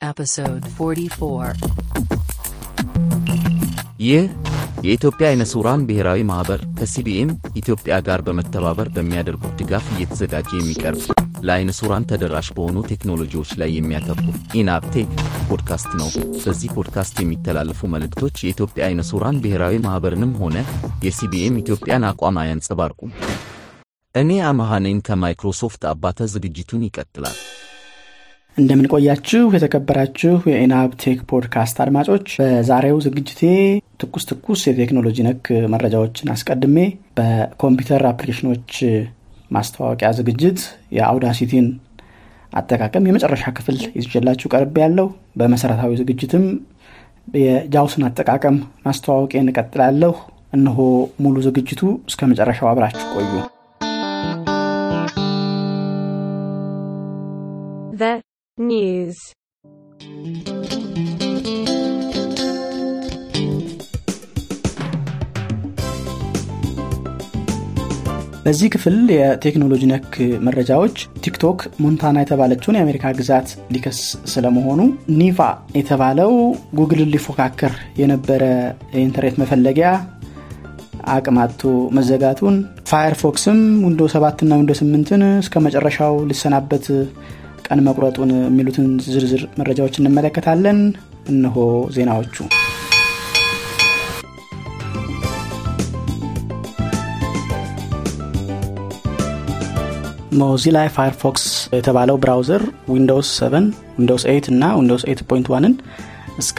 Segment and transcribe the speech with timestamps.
[0.00, 1.62] Episode 44.
[4.00, 4.24] ይህ
[4.84, 7.30] የኢትዮጵያ አይነ ስውራን ብሔራዊ ማኅበር ከሲቢኤም
[7.60, 11.00] ኢትዮጵያ ጋር በመተባበር በሚያደርጉት ድጋፍ እየተዘጋጀ የሚቀርብ
[11.42, 15.10] ለአይነ ስውራን ተደራሽ በሆኑ ቴክኖሎጂዎች ላይ የሚያተኩር ኢናብ ቴክ
[15.48, 16.10] ፖድካስት ነው።
[16.44, 20.56] በዚህ ፖድካስት የሚተላለፉ መልእክቶች የኢትዮጵያ አይነ ስውራን ብሔራዊ ማኅበርንም ሆነ
[21.06, 23.12] የሲቢኤም ኢትዮጵያን አቋም አያንጸባርቁም።
[24.14, 24.30] እኔ
[24.82, 27.38] ነኝ ከማይክሮሶፍት አባተ። ዝግጅቱን ይቀጥላል።
[28.56, 33.40] እንደምን ቆያችሁ የተከበራችሁ የኢናብ ቴክ ፖድካስት አድማጮች፣ በዛሬው ዝግጅቴ
[34.00, 35.42] ትኩስ ትኩስ የቴክኖሎጂ ነክ
[35.72, 36.76] መረጃዎችን አስቀድሜ
[37.18, 38.70] በኮምፒውተር አፕሊኬሽኖች
[39.50, 40.60] ማስተዋወቂያ ዝግጅት
[40.96, 41.66] የአውዳሲቲን
[42.52, 45.08] አጠቃቀም የመጨረሻ ክፍል ይዤላችሁ ቀርቤ ያለው
[45.40, 46.46] በመሰረታዊ ዝግጅትም
[47.38, 50.14] የጃውስን አጠቃቀም ማስተዋወቄ እንቀጥላለሁ።
[50.52, 50.78] እነሆ
[51.20, 53.34] ሙሉ ዝግጅቱ እስከ መጨረሻው አብራችሁ ቆዩ።
[58.58, 59.16] news.
[68.44, 70.12] በዚህ ክፍል የቴክኖሎጂ ነክ
[70.46, 74.00] መረጃዎች ቲክቶክ ሞንታና የተባለችውን የአሜሪካ ግዛት ሊከስ
[74.32, 74.80] ስለመሆኑ፣
[75.20, 75.38] ኒቫ
[75.78, 76.32] የተባለው
[76.78, 78.42] ጉግልን ሊፎካከር የነበረ
[78.94, 79.88] የኢንተርኔት መፈለጊያ
[81.14, 81.62] አቅም አጥቶ
[81.98, 82.54] መዘጋቱን፣
[82.90, 86.86] ፋየርፎክስም ዊንዶ 7 እና ዊንዶ 8ን እስከ መጨረሻው ሊሰናበት
[87.66, 90.78] ቀን መቁረጡን የሚሉትን ዝርዝር መረጃዎች እንመለከታለን።
[91.28, 91.56] እነሆ
[91.94, 92.36] ዜናዎቹ።
[100.40, 101.44] ሞዚላ ፋየርፎክስ
[101.76, 105.74] የተባለው browser ዊንዶውስ 7 ዊንዶውስ 8 እና ዊንዶውስ 8.1ን
[106.38, 106.58] እስከ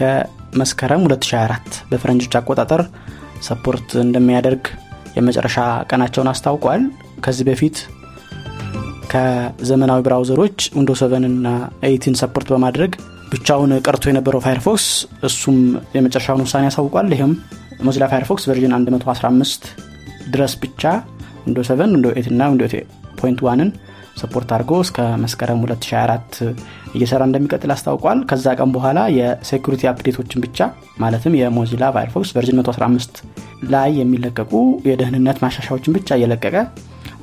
[0.54, 2.82] መስከረም 2024 በፈረንጆች አቆጣጠር
[3.48, 4.64] support እንደሚያደርግ
[5.18, 5.58] የመጨረሻ
[5.92, 6.82] ቀናቸውን አስታውቋል።
[7.26, 7.78] ከዚህ በፊት
[9.12, 11.48] ከዘመናዊ browser ኦች ዊንዶ 7 እና
[11.88, 12.92] 8 support በማድረግ
[13.32, 14.86] ብቻውን ቀርቶ የነበረው ፋየርፎክስ
[15.28, 15.58] እሱም
[15.96, 17.34] የመጨረሻውን ውሳኔ ያሳውቋል። ይህም
[17.88, 19.68] ሞዚላ ፋየርፎክስ version 115
[20.34, 20.84] ድረስ ብቻ
[21.46, 23.70] ዊንዶ 7 ዊንዶ 8 እና ዊንዶ 8.1ን
[24.22, 26.38] support አድርጎ እስከ መስከረም 2024
[26.98, 30.60] እየሰራ እንደሚቀጥል አስታውቋል። ከዛ ቀን በኋላ የ security update ኦችን ብቻ
[31.04, 33.22] ማለትም የሞዚላ ፋየርፎክስ version 115
[33.74, 34.54] ላይ የሚለቀቁ
[34.90, 36.56] የደህንነት ማሻሻያዎችን ብቻ እየለቀቀ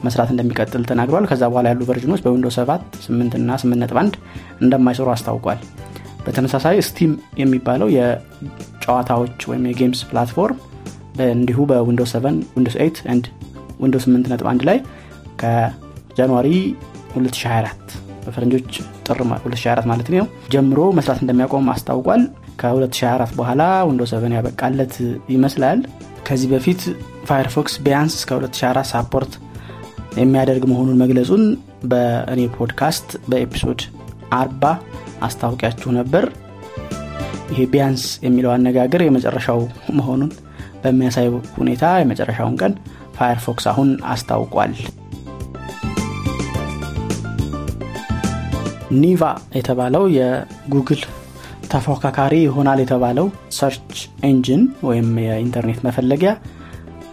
[0.06, 4.16] መስራት እንደሚቀጥል ተናግሯል። ከዛ በኋላ ያሉ version ኦች በዊንዶ 7 8 እና 8.1
[4.64, 5.60] እንደማይሰሩ አስታውቋል።
[6.26, 7.10] በተመሳሳይ ስቲም
[7.40, 10.60] የሚባለው የጨዋታዎች ወይም የ games platform
[11.32, 12.24] እንዲሁ በዊንዶ 7
[12.56, 13.26] ዊንዶ 8 and
[13.82, 14.78] ዊንዶ 8.1 ላይ
[15.42, 16.48] ከ January
[17.14, 17.94] 2024
[18.24, 18.70] በፈረንጆች
[19.06, 22.22] ጥር 2024 ማለት ነው ጀምሮ መስራት እንደሚያቆም አስታውቋል።
[22.60, 24.94] ከ2024 በኋላ ዊንዶ 7 ያበቃለት
[25.34, 25.78] ይመስላል።
[26.26, 26.82] ከዚህ በፊት
[27.28, 29.32] ፋየርፎክስ ቢያንስ እስከ 2024 support
[30.14, 31.44] የሚያደርግ መሆኑን መግለጹን
[31.90, 33.80] በኢናብ ፖድካስት በ episode
[34.36, 34.72] 40
[35.26, 36.24] አስታውቂያችሁ ነበር።
[37.50, 39.60] ይሄ ቢያንስ የሚለው አነጋገር የመጨረሻው
[39.98, 40.30] መሆኑን
[40.82, 41.26] በሚያሳይ
[41.58, 42.72] ሁኔታ የመጨረሻውን ቀን
[43.16, 44.72] ፋየርፎክስ አሁን አስታውቋል።
[49.02, 49.20] ኒቫ
[49.58, 51.00] የተባለው የጉግል
[51.70, 53.26] ተፎካካሪ ይሆናል የተባለው
[53.56, 53.94] search
[54.28, 56.32] engine ወይም የኢንተርኔት መፈለጊያ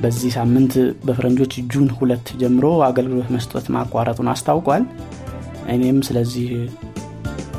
[0.01, 0.73] በዚህ ሳምንት
[1.05, 4.83] በፈረንጆች June ሁለት ጀምሮ አገልግሎት መስጠት ማቋረጡን አስታውቋል።
[5.73, 6.47] እኔም ስለዚህ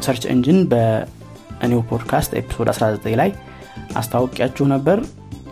[0.02, 3.30] search engine በእኔው podcast episode 19 ላይ
[3.96, 4.98] አስታውቂያችሁ ነበር።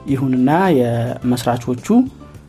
[0.07, 1.87] ይሁንና መስራቾቹ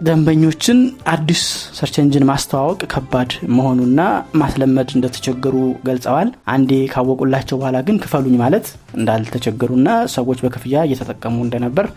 [0.01, 0.77] ደንበኞችን
[1.11, 1.41] አዲስ
[1.77, 3.99] search engine ማስተዋወቅ ከባድ መሆኑና
[4.41, 5.55] ማስለመድ እንደተቸገሩ
[5.87, 8.65] ገልጸዋል። አንዴ ካወቁላቸው በኋላ ግን ክፈሉኝ ማለት
[8.97, 11.87] እንዳልተቸገሩና ሰዎች በክፍያ እየተጠቀሙ እንደነበር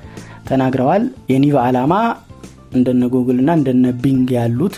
[0.49, 1.93] ተናግረዋል። የኒቫ ዓላማ
[2.75, 4.77] እንደነ ጉግል እና እንደነ ቢንግ ያሉት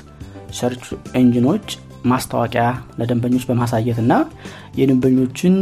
[0.58, 0.84] search
[1.20, 1.66] engine ኦች
[2.04, 2.64] ማስታወቂያ
[2.98, 4.12] ለደንበኞች በማሳየት እና
[4.80, 5.54] የደንበኞችን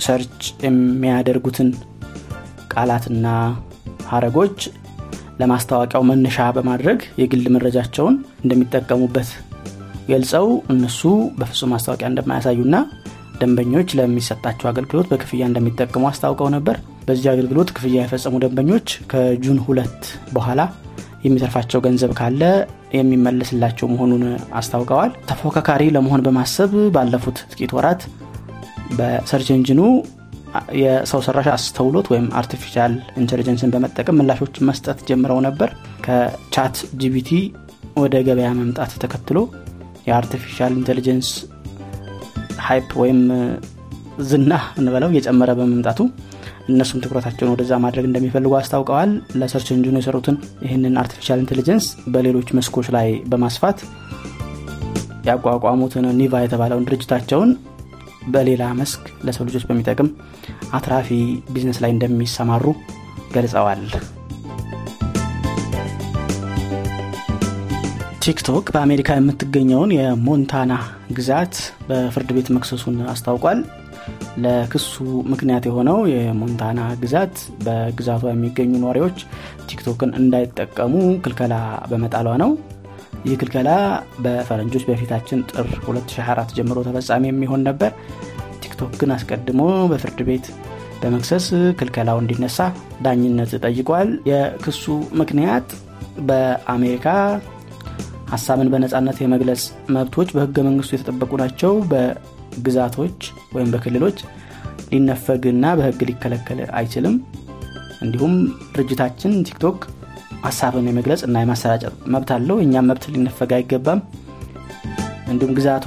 [0.00, 1.68] search የሚያደርጉትን
[2.72, 3.26] ቃላትና
[4.08, 4.58] ሀረጎች
[5.40, 8.14] ለማስታወቂያው መነሻ በማድረግ የግል መረጃቸውን
[8.44, 9.30] እንደሚጠቀሙበት
[10.10, 11.00] ገልጸው እነሱ
[11.38, 12.76] በፍጹም ማስታወቂያ እንደማያሳዩና
[13.40, 16.76] ደንበኞች ለሚሰጣቸው አገልግሎት በክፍያ እንደሚጠቀሙ አስታውቀው ነበር።
[17.06, 20.02] በዚህ አገልግሎት ክፍያ የፈጸሙ ደንበኞች ከ June ሁለት
[20.32, 20.60] በኋላ
[21.24, 22.42] የሚተርፋቸው ገንዘብ ካለ
[22.96, 24.24] የሚመለስላቸው መሆኑን
[24.58, 28.02] አስታውቀዋል። ተፎካካሪ ለመሆን በማሰብ ባለፉት ጥቂት ወራት
[28.98, 29.80] በ search engine ኑ
[30.80, 35.70] የሰው ሰራሽ አስተውሎት ወይም artificial intelligence ን በመጠቀም ምላሾች መስጠት ጀምረው ነበር።
[36.04, 37.30] ከቻት ጂፒቲ
[37.96, 39.38] ወደ ገበያ መምጣት ተከትሎ
[40.08, 41.28] የ artificial intelligence
[42.66, 43.20] hype ወይም
[44.28, 46.00] ዝና እንበለው እየጨመረ በመምጣቱ
[46.68, 52.50] እነሱም ትኩረታቸውን ወደዛ ማድረግ እንደሚፈልጉ አስታውቀዋል። ለ search engine ኑ የሰሩትን ይህንን artificial intelligence በሌሎች
[52.58, 53.80] መስኮች ላይ በማስፋት
[55.28, 57.52] ያቋቋሙትን ኒቫ የተባለውን ድርጅታቸውን
[58.34, 60.08] በሌላ መስክ ለሰው ልጆች በሚጠቅም
[60.76, 61.08] አትራፊ
[61.54, 62.64] ቢዝነስ ላይ እንደሚሰማሩ
[63.34, 63.82] ገልጸዋል
[68.24, 70.74] ቲክቶክ በአሜሪካ የምትገኘውን የሞንታና
[71.16, 71.54] ግዛት
[71.88, 73.58] በፍርድ ቤት መክሰሱን አስታውቋል
[74.42, 74.92] ለክሱ
[75.32, 77.34] ምክንያት የሆነው የሞንታና ግዛት
[77.64, 79.18] በግዛቷ የሚገኙ ነዋሪዎች
[79.68, 80.94] ቲክቶክን እንዳይጠቀሙ
[81.24, 81.54] ክልከላ
[81.90, 82.50] በመጣሏ ነው።
[83.24, 83.70] ይህ ክልከላ
[84.24, 87.92] በፈረንጆች በፊታችን ጥር 2024 ጀምሮ ተፈጻሚ የሚሆን ነበር።
[88.64, 89.60] ቲክቶክ ግን አስቀድሞ
[89.90, 90.46] በፍርድ ቤት
[91.00, 91.46] በመክሰስ
[91.78, 92.58] ክልከላው እንዲነሳ
[93.04, 94.84] ዳኝነት ጠይቋል። የክሱ
[95.20, 95.68] ምክንያት
[96.28, 97.06] በአሜሪካ
[98.32, 99.62] ሀሳብን በነፃነት የመግለጽ
[99.96, 101.72] መብቶች በህገ መንግስቱ የተጠበቁ ናቸው
[102.56, 103.18] በግዛቶች
[103.54, 104.18] ወይም በክልሎች
[104.90, 107.14] ሊነፈግና በህግ ሊከለከል አይችልም።
[108.02, 108.34] እንዲሁም
[108.74, 109.78] ድርጅታችን ቲክቶክ
[110.44, 114.00] ሀሳብን የመግለጽ እና የማሰራጨት መብት አለው። እኛም መብት ሊነፈግ አይገባም።
[115.30, 115.86] እንዲሁም ግዛቷ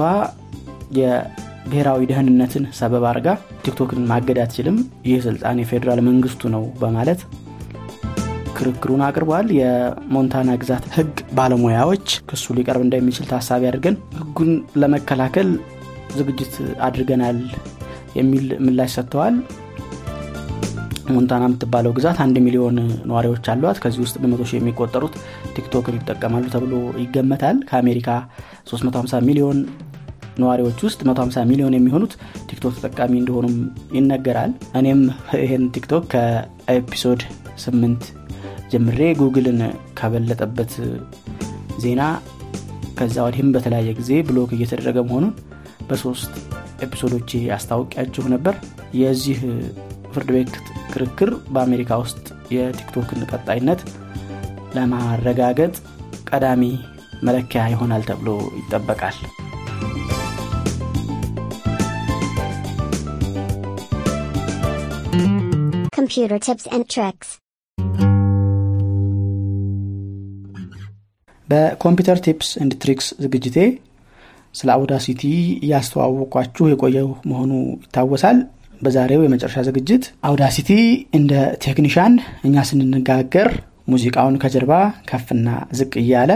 [1.00, 3.30] የብሔራዊ ደህንነትን ሰበብ አድርጋ
[3.64, 4.78] ቲክቶክን ማገድ አትችልም።
[5.08, 7.22] ይህ ስልጣን የፌዴራል መንግስቱ ነው በማለት
[8.58, 15.50] ክርክሩን አቅርቧል። የሞንታና ግዛት ህግ ባለሙያዎች ክሱ ሊቀርብ እንደሚችል ታሳቢ አድርገን ህጉን ለመከላከል
[16.19, 16.54] ዝግጅት
[16.88, 17.40] አድርገናል
[18.19, 19.36] የሚል ምላሽ ሰጥተዋል።
[21.16, 22.78] ሞንታና የምትባለው ግዛት አንድ ሚሊዮን
[23.10, 25.14] ነዋሪዎች አሏት። ከዚህ ውስጥ በመቶ ሺህ የሚቆጠሩት
[25.56, 26.74] ቲክቶክን ይጠቀማሉ ተብሎ
[27.04, 28.10] ይገመታል። ከአሜሪካ
[28.72, 29.60] 350 ሚሊዮን
[30.42, 32.14] ነዋሪዎች ውስጥ 150 ሚሊዮን የሚሆኑት
[32.50, 33.56] ቲክቶክ ተጠቃሚ እንደሆኑም
[33.98, 35.02] ይነገራል። እኔም
[35.42, 37.22] ይህን ቲክቶክ ከ episode
[37.64, 38.10] 8
[38.72, 39.60] ጀምሬ ጉግልን
[40.00, 40.74] ከበለጠበት
[41.84, 42.02] ዜና
[43.00, 45.34] ከዛ ወዲህም በተለያየ ጊዜ block እየተደረገ መሆኑን
[45.89, 46.34] በሶስት
[46.86, 48.56] episode ኦች አስታውቂያችሁ ነበር
[49.01, 49.39] የዚህ
[50.13, 50.54] ፍርድ ቤት
[50.92, 52.25] ክርክር በአሜሪካ ውስጥ
[52.56, 53.81] የቲክቶክን ቀጣይነት
[54.78, 55.74] ለማረጋገጥ
[56.30, 56.63] ቀዳሚ
[57.24, 58.30] መለኪያ ይሆናል ተብሎ
[58.60, 59.18] ይጠበቃል
[65.98, 67.30] Computer tips and tricks.
[71.50, 73.57] በኮምፒውተር tips and tricks ዝግጅቴ
[74.57, 75.24] ስለ አውዳሲቲ
[75.63, 77.51] እያስተዋወቋችሁ የቆየው መሆኑ
[77.83, 78.38] ይታወሳል።
[78.81, 80.71] በዛሬው የመጨረሻ ዝግጅት አውዳሲቲ
[81.18, 81.33] እንደ
[81.63, 82.13] ቴክኒሻን
[82.48, 83.50] እኛ ስንነጋገር
[83.88, 84.74] ሙዚቃውን ከጀርባ
[85.09, 85.48] ከፍና
[85.80, 86.31] ዝቅ እያለ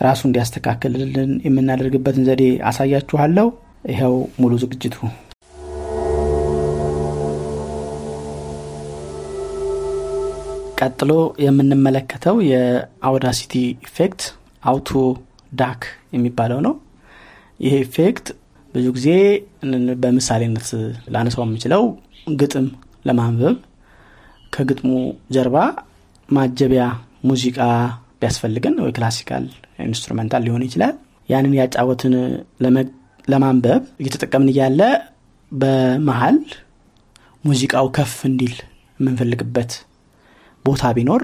[0.00, 3.46] ራሱ እንዲያስተካክልልን የምናደርግበትን ዘዴ አሳያችኋለሁ።
[3.90, 4.96] ይኸው ሙሉ ዝግጅቱ።
[10.80, 11.12] ቀጥሎ
[11.44, 13.54] የምንመለከተው የአውዳሲቲ
[13.86, 14.22] effect
[14.62, 14.90] auto
[15.52, 16.74] duck የሚባለው ነው
[17.60, 18.26] ይሄ effect
[18.74, 19.08] ብዙ ጊዜ
[20.02, 20.68] በምሳሌነት
[21.14, 21.82] ላነሳው የምችለው
[22.40, 22.66] ግጥም
[23.04, 23.56] ለማንበብ
[24.52, 24.90] ከግጥሙ
[25.34, 25.56] ጀርባ
[26.28, 26.84] ማጀቢያ
[27.28, 27.58] ሙዚቃ
[28.20, 29.44] ቢያስፈልገን ወይ classical
[29.86, 30.94] instrumental ሊሆን ይችላል።
[31.28, 32.14] ያንን እያጫወትን
[33.28, 34.80] ለማንበብ እየተጠቀምን እያለ
[35.52, 36.38] በመሀል
[37.44, 38.54] ሙዚቃው ከፍ እንዲል
[39.00, 39.72] የምንፈልግበት
[40.64, 41.22] ቦታ ቢኖር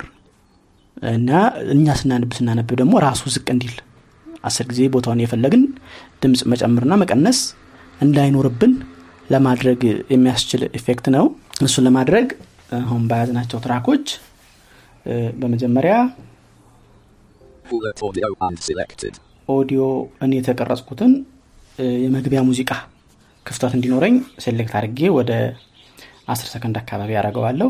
[1.10, 1.30] እና
[1.74, 3.76] እኛ ስናነብ ስናነብ ደግሞ ራሱ ዝቅ እንዲል
[4.44, 5.62] አስር ጊዜ ቦታውን የፈለግን
[6.22, 7.40] ድምፅ መጨመርና መቀነስ
[8.00, 8.72] እንዳይኖርብን
[9.30, 9.80] ለማድረግ
[10.14, 11.24] የሚያስችል effect ነው
[11.66, 12.26] እሱን ለማድረግ
[12.80, 14.06] አሁን በያዝናቸው track ኦች
[15.40, 15.94] በመጀመሪያ.
[19.48, 19.82] ኦዲዮ
[20.24, 21.12] እኔ የተቀረጽኩትን
[22.04, 22.70] የመግቢያ ሙዚቃ
[23.46, 25.30] ክፍተት እንዲኖረኝ select አድርጌ ወደ
[26.32, 27.68] 10 ሰከንድ አካባቢ ያደረገዋለሁ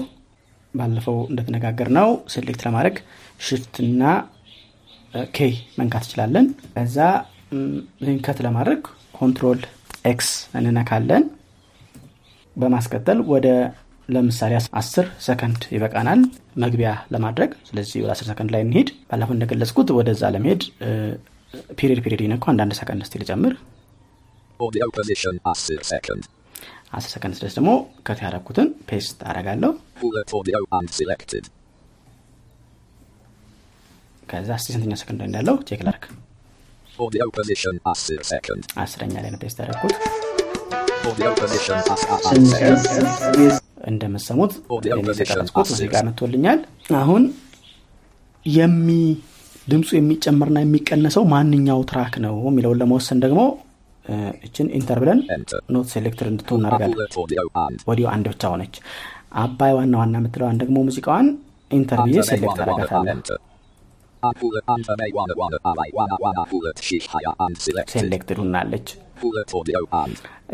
[0.75, 2.97] ባለፈው እንደተነጋገርነው select ለማድረግ
[3.47, 3.75] shift
[5.13, 5.47] እና K
[5.79, 6.99] መንካት ይችላለን ከዛ
[8.07, 8.81] cut ለማድረግ
[9.19, 9.61] control
[10.11, 11.25] X እንነካለን።
[12.57, 13.49] በማስቀጠል ወደ
[14.09, 16.21] ለምሳሌ 10 ሰከንድ ይበቃናል
[16.65, 20.63] መግቢያ ለማድረግ። ስለዚህ ወደ 10 ሰከንድ ላይ እንሄድ ባለፈው እንደገለጽኩት ወደዛ ለመሄድ
[21.79, 23.55] period period ይነኩ አንዳንድ ሰከንድ እስቲ ልጨምር።
[24.61, 26.23] Audio position 10 second.
[26.99, 27.71] 10 ሰከንድ ድረስ ደግሞ
[28.09, 29.73] cut ያደረኩትን paste አረጋለሁ.
[34.23, 36.05] ከዛ እስቲ ስንተኛ ሰከንድ እንዳለው check ላርክ
[36.99, 38.63] Audio position 10 second.
[38.83, 39.93] አስረኛ ላይ 10 second.
[43.87, 44.53] እንደምሰሙት
[45.69, 46.59] ሙዚቃ መጥቶልኛል
[47.01, 47.23] አሁን
[48.47, 48.89] የሚ
[49.67, 53.41] ድምፁ የሚጨምርና የሚቀነሰው ማንኛው track ነው የሚለውን ለመወሰን ደግሞ
[54.05, 54.15] እ፣
[54.47, 55.59] እችን enter ብለን Enter.
[55.75, 57.11] not selected እንድትሆን እናደርጋለን.
[57.91, 58.75] ወዲሁ አንድ ብቻ ሆነች
[59.43, 61.27] አባይ ዋና ዋና የምትለዋን ደግሞ ሙዚቃዋን
[61.71, 63.15] enter ብዬ select አረጋታለሁ
[67.95, 68.89] selected ሁናለች.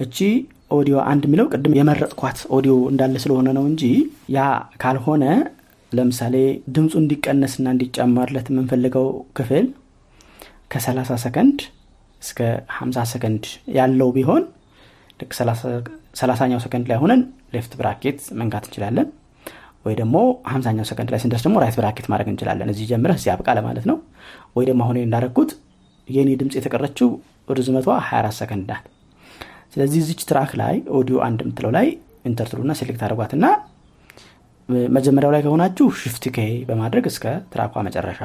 [0.05, 0.19] እቺ
[0.77, 3.83] ኦዲዮ አንድ የሚለው ቅድም የመረጥኳት ኦዲዮ እንዳለ ስለሆነ ነው እንጂ
[4.37, 4.41] ያ
[4.83, 5.25] ካልሆነ
[5.93, 6.35] ለምሳሌ
[6.77, 9.07] ድምፁ እንዲቀነስና እንዲጨመርለት የምንፈልገው
[9.39, 9.67] ክፍል
[10.73, 11.59] ከ30 ሰከንድ
[12.23, 12.41] እስከ
[12.79, 13.45] 50 ሰከንድ
[13.79, 14.43] ያለው ቢሆን
[15.21, 15.33] ልክ
[16.21, 17.23] ሰላሳኛው ሰከንድ ላይ ሆነን
[17.55, 19.09] left bracket መንካት እንችላለን
[19.85, 20.17] ወይ ደግሞ
[20.53, 23.97] ሀምሳኛው ሰከንድ ላይ ስንደርስ ደግሞ right bracket ማድረግ እንችላለን። እዚህ ጀምረህ እዚህ አብቃ ለማለት ነው።
[24.57, 25.51] ወይ ደግሞ አሁን እንዳረግኩት
[26.09, 27.09] የኔ ድምፅ የተቀረችው
[27.51, 28.85] ርዝመቷ 24 ሰከንድ ናት።
[29.73, 31.87] ስለዚህ እዚች track ላይ ኦዲዮ አንድ የምትለው ላይ
[32.25, 33.45] enter ትሉና select አድርጓትና
[34.89, 38.21] መጀመሪያው ላይ ከሆናችሁ shift K በማድረግ እስከ ትራኳ መጨረሻ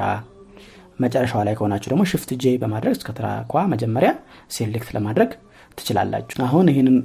[0.98, 4.10] መጨረሻዋ ላይ ከሆናችሁ ደግሞ shift J በማድረግ እስከ ትራኳ መጀመሪያ
[4.56, 5.30] select ለማድረግ
[5.78, 6.96] ትችላላችሁ። አሁን ይህንን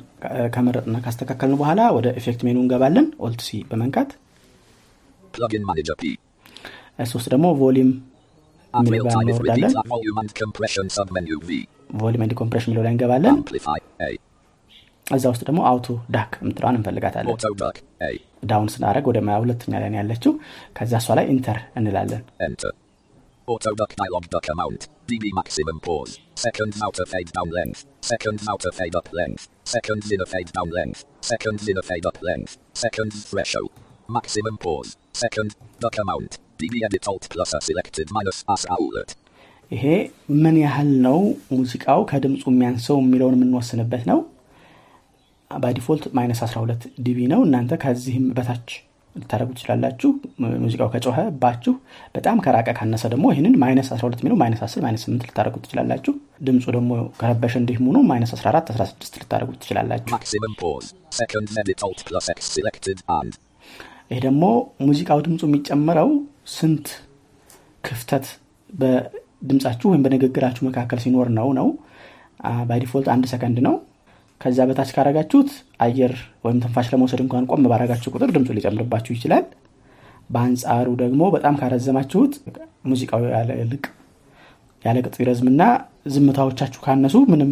[0.56, 4.10] ከመረጥና ካስተካከልን በኋላ ወደ effect menu እንገባለን። alt C በመንካት
[7.18, 7.90] ውስጥ ደግሞ volume
[11.50, 11.60] V.
[12.02, 13.38] ቮሊም ኤንድ ኮምፕሬሽን የሚለው ላይ እንገባለን.
[15.16, 17.38] እዛ ውስጥ ደግሞ አውቶ ዳክ የምትለዋን እንፈልጋታለን.
[18.50, 20.34] ዳውን ስናደረግ ወደ ሁለተኛ ላይ ያለችው
[20.80, 22.24] ከዛ እሷ ላይ ኢንተር እንላለን.
[23.48, 24.82] Auto duck dialog duck amount.
[25.10, 26.14] dB maximum pause.
[26.46, 27.80] Seconds outer fade down length.
[28.12, 29.44] Seconds outer fade up length.
[29.76, 31.00] Seconds inner fade down length.
[31.32, 32.54] Seconds inner fade up length.
[32.86, 33.72] Seconds threshold.
[34.10, 34.92] Maximum pause.
[35.14, 35.50] Second
[35.80, 36.32] duck amount.
[36.60, 39.10] dB edit alt plus a selected minus as outlet.
[39.72, 39.84] ይሄ
[40.44, 41.18] ምን ያህል ነው
[41.52, 42.00] ሙዚቃው?
[42.12, 44.20] ከድምፁ የሚያንሰው የሚለውን የምንወስንበት ነው።
[45.52, 48.68] by default minus 12 dB ነው። እናንተ ከዚህም በታች
[49.16, 50.10] ልታደረጉ ትችላላችሁ።
[50.64, 51.74] ሙዚቃው ከጮኸባችሁ
[52.16, 56.14] በጣም ከራቀ ካነሰ ደግሞ ይህንን minus 12 የሚለው minus 10 minus 8 ልታደረጉ ትችላላችሁ።
[56.50, 60.16] ድምፁ ደግሞ ከረበሸ እንዲህ ሙኑ minus 14 16 ልታደረጉ ትችላላችሁ
[64.12, 64.44] ይሄ ደግሞ
[64.88, 66.10] ሙዚቃው ድምፁ የሚጨምረው
[66.54, 66.88] ስንት
[67.84, 68.26] ክፍተት
[68.70, 71.68] በድምፃችሁ ወይም በንግግራችሁ መካከል ሲኖር ነው ነው?
[72.70, 73.76] by default አንድ ሰከንድ ነው።
[74.42, 75.50] ከዛ በታች ካረጋችሁት
[75.86, 76.14] አየር
[76.46, 79.46] ወይም ትንፋሽ ለመውሰድ እንኳን ቆም ባረጋችሁ ቁጥር ድምፁ ሊጨምርባችሁ ይችላል።
[80.30, 82.34] በአንጻሩ ደግሞ በጣም ካረዘማችሁት
[82.86, 83.50] ሙዚቃው ያለ
[84.84, 85.62] ያለ ቅጥ ይረዝምና
[86.14, 87.52] ዝምታዎቻችሁ ካነሱ ምንም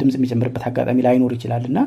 [0.00, 1.78] ድምፅ የሚጨምርበት አጋጣሚ ላይኖር ይችላል እና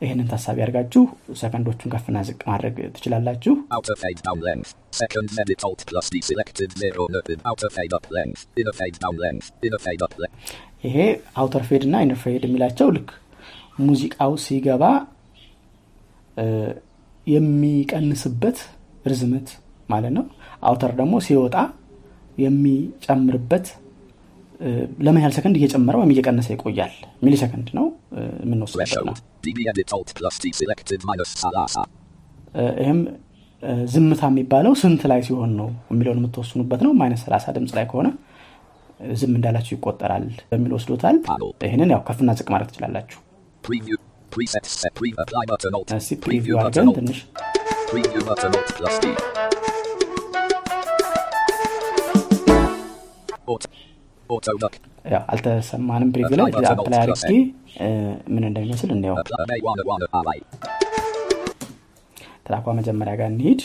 [0.00, 1.02] ይህንን ታሳቢ አድርጋችሁ
[1.40, 4.70] ሰከንዶቹን ከፍና ዝቅ ማድረግ ትችላላችሁ Outer fade down length.
[5.00, 7.38] Seconds edit alt plus D selected zero noted.
[7.50, 8.42] Outer fade up length.
[8.60, 9.46] Inner fade down length.
[9.66, 10.36] Inner fade up length.
[10.86, 10.96] ይሄ
[11.42, 13.08] outer fade እና inner fade የሚላቸው ልክ
[13.86, 14.84] ሙዚቃው ሲገባ
[17.26, 18.58] የሚቀንስበት
[19.10, 19.48] ርዝመት
[19.92, 20.24] ማለት ነው
[20.68, 21.56] outer ደግሞ ሲወጣ
[22.44, 23.66] የሚጨምርበት
[25.06, 26.92] ለምን ያህል ሰከንድ እየጨመረ ወይም እየቀነሰ ይቆያል
[27.24, 27.86] ሚሊ ሰከንድ ነው
[28.40, 29.18] የምንወስድበት
[32.78, 33.00] ይህም
[33.92, 38.08] ዝምታ የሚባለው ስንት ላይ ሲሆን ነው የሚለውን የምትወስኑበት ነው። minus 30 ድምፅ ላይ ከሆነ
[39.14, 41.16] ዝም እንዳላችሁ ይቆጠራል በሚል ወስዶታል።
[41.66, 43.18] ይህንን ያው ከፍና ዝቅ ማድረግ ትችላላችሁ.
[46.98, 47.18] ትንሽ
[55.32, 56.40] አልተሰማንም button
[56.72, 57.30] አፕላይ አድርጌ
[58.34, 59.14] ምን እንደሚመስል እንየው.
[62.46, 63.60] ትራኳ መጀመሪያ ጋር እንሂድ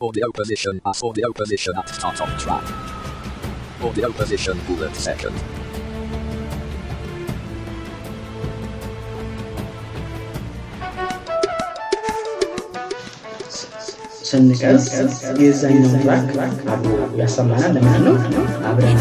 [0.00, 0.26] Audio
[4.10, 4.54] position
[14.34, 14.86] ስንቀርጽ
[15.40, 15.92] የዛኛውን
[16.28, 16.30] track
[16.72, 18.14] አብሮ ያሰማናል ለምንድን ነው።
[18.68, 18.96] አብረን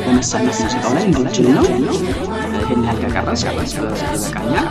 [0.00, 1.64] ለመሳነፍ ሙዚቃው ላይ እንድንችል ነው።
[2.58, 4.66] ይህን ያህል ከቀረስ ይበቃኛል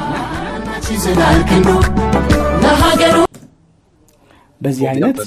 [4.62, 5.18] በዚህ አይነት.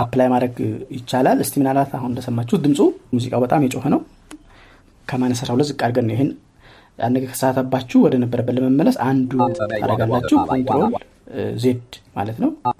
[0.00, 0.56] apply ማድረግ
[0.96, 2.80] ይቻላል። እስቲ ምናልባት አሁን እንደሰማችሁት ድምፁ
[3.14, 4.02] ሙዚቃው በጣም የጮኸ ነው።
[5.08, 6.30] ከ minus 12 ዝቅ አድርገን ነው ይህን
[6.98, 10.94] ያን ነገር ከተሳተባችሁ ወደ ነበረበት ለመመለስ undo ታደርጋላችሁ control
[11.64, 11.82] Z
[12.18, 12.50] ማለት ነው.
[12.68, 12.74] Uh.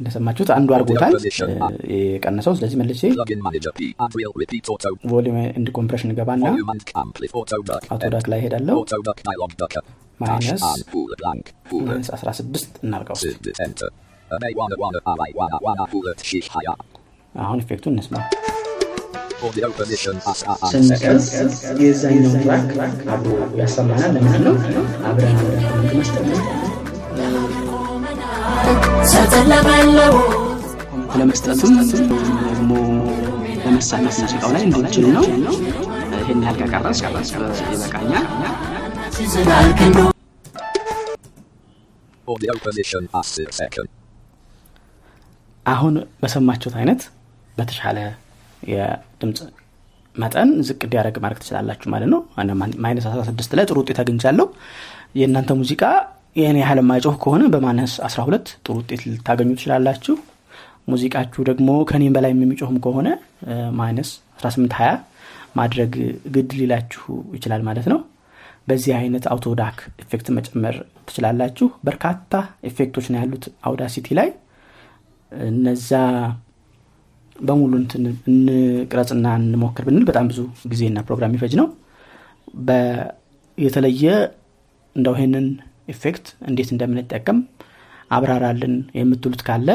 [0.00, 1.12] እንደሰማችሁት undo አድርጎታል
[1.92, 3.10] የቀነሰው ስለዚህ auto.
[5.12, 7.84] volume and compression ገባና Volume and amplif auto duck.
[7.94, 8.42] auto duck ላይ.
[10.90, 11.14] Full.
[11.84, 13.16] ማይነስ 16 እናርገው
[14.28, 14.36] Sid enter.
[14.36, 16.74] Uh, may wanna wanna ally wanna wanna bullet shish haya.
[17.34, 18.16] አሁን ኢፌክቱን እንስማ
[19.46, 21.80] Audio position as a and ስንቀርጽ second.
[21.84, 22.68] የዛኛውን ትራክ
[23.14, 23.30] አብሮ
[23.60, 24.54] ያሰማናል ለምንድን ነው
[25.08, 26.24] አብረን አብረን መስጠት
[31.20, 31.74] ለመስጠትም
[32.46, 32.70] ደግሞ
[33.64, 35.24] ለመሳነፍ ሙዚቃው ላይ እንድንችል ነው
[36.20, 38.26] ይህን ያህል ከቀረስ ይበቃኛል
[42.28, 43.86] Audio position as six second.
[45.66, 47.00] አሁን በሰማችሁት አይነት
[47.56, 47.98] በተሻለ
[48.70, 49.38] የድምፅ
[50.14, 52.20] መጠን ዝቅ እንዲያደረግ ማድረግ ትችላላችሁ ማለት ነው።
[52.84, 54.46] minus 16 ላይ ጥሩ ውጤት አግኝቻለሁ።
[55.20, 55.82] የእናንተ ሙዚቃ
[56.36, 60.14] ይህን ያህል የማይጮህ ከሆነ በ minus 12 ጥሩ ውጤት ልታገኙ ትችላላችሁ።
[60.88, 63.08] ሙዚቃችሁ ደግሞ ከኔም በላይ የሚጮህም ከሆነ
[63.78, 64.10] minus
[64.40, 64.98] 18 20
[65.56, 65.92] ማድረግ
[66.34, 67.04] ግድ ሊላችሁ
[67.36, 68.00] ይችላል ማለት ነው።
[68.68, 70.76] በዚህ አይነት auto duck effect መጨመር
[71.08, 72.32] ትችላላችሁ። በርካታ
[72.70, 74.28] effect ኦች ነው ያሉት Audacity ላይ
[75.32, 75.90] እነዛ
[77.36, 80.40] በሙሉ እንቅረጽና እንሞክር ብንል በጣም ብዙ
[80.72, 81.66] ጊዜና ፕሮግራም ይፈጅ ነው።
[83.58, 84.04] የተለየ
[84.96, 85.46] እንደው ይህንን
[85.92, 87.38] effect እንዴት እንደምንጠቀም
[88.10, 89.68] አብራራልን የምትሉት ካለ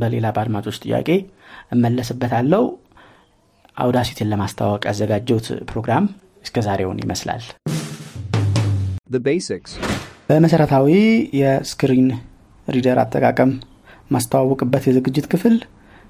[0.00, 1.08] በሌላ በአድማጮች ጥያቄ
[1.74, 2.64] እመለስበታለው
[3.76, 6.04] Audacity ን ለማስታወቅ ያዘጋጀውት ፕሮግራም
[6.44, 7.44] እስከ ዛሬውን ይመስላል።
[9.10, 9.72] The basics.
[10.28, 10.88] በመሰረታዊ
[11.40, 12.06] የ screen
[12.68, 13.50] reader አጠቃቀም
[14.10, 15.56] ማስተዋወቅበት የዝግጅት ክፍል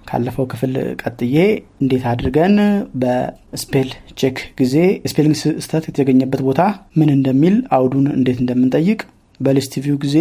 [0.08, 0.72] ካለፈው ክፍል
[1.02, 1.36] ቀጥዬ
[1.82, 2.56] እንዴት አድርገን
[3.02, 3.88] በ spell
[4.20, 4.74] check ጊዜ
[5.10, 6.62] spelling ስተት የተገኘበት ቦታ
[6.98, 9.00] ምን እንደሚል አውዱን እንዴት እንደምንጠይቅ
[9.40, 10.16] በ list view ጊዜ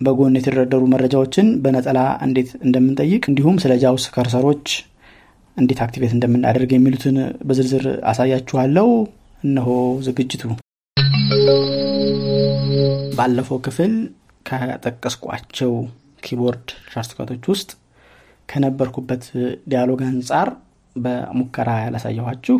[0.00, 4.66] በጎን የተደረደሩ መረጃዎችን በነጠላ እንዴት እንደምንጠይቅ እንዲሁም ስለ JAWS cursor ኦች
[5.56, 7.16] እንዴት activate እንደምናደርግ የሚሉትን
[7.48, 8.88] በዝርዝር አሳያችኋለው
[9.42, 9.68] እነሆ
[10.06, 10.42] ዝግጅቱ።
[13.18, 13.92] ባለፈው ክፍል
[14.46, 15.72] ከጠቀስቋቸው
[16.26, 17.70] keyboard shortcut ኦች ውስጥ
[18.48, 19.24] ከነበርኩበት
[19.70, 20.48] dialog አንጻር
[20.96, 22.56] በሙከራ ያላሳየኋችሁ